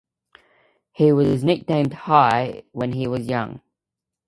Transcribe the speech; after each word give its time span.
He 0.93 1.11
was 1.11 1.43
nicknamed 1.43 1.93
"Hi" 1.93 2.63
when 2.71 2.91
he 2.93 3.05
was 3.07 3.27
young. 3.27 3.61